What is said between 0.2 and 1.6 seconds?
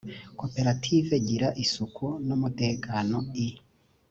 koperative gira